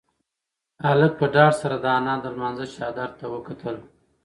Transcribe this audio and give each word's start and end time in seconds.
هلک 0.87 1.11
په 1.19 1.25
ډار 1.35 1.53
سره 1.61 1.75
د 1.79 1.85
انا 1.97 2.15
د 2.21 2.25
لمانځه 2.35 2.65
چادر 2.75 3.09
ته 3.19 3.25
وکتل. 3.33 3.75